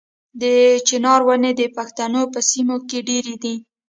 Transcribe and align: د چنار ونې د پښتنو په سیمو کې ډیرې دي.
د 0.41 0.43
چنار 0.87 1.21
ونې 1.27 1.51
د 1.59 1.61
پښتنو 1.77 2.21
په 2.33 2.39
سیمو 2.49 2.77
کې 2.89 2.99
ډیرې 3.09 3.35
دي. 3.43 3.55